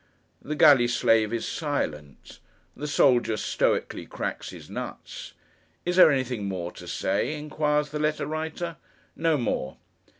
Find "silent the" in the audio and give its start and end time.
1.47-2.87